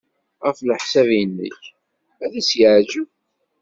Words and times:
Ɣef 0.45 0.57
leḥsab-nnek, 0.61 1.61
ad 2.23 2.33
as-yeɛjeb? 2.39 3.09